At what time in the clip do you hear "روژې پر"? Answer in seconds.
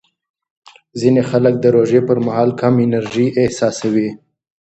1.75-2.17